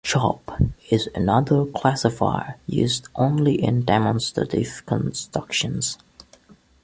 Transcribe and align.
"Chop" 0.03 0.59
is 0.89 1.09
another 1.13 1.63
classifier, 1.63 2.55
used 2.65 3.07
only 3.17 3.61
in 3.63 3.83
demonstrative 3.85 4.81
constructions. 4.87 5.99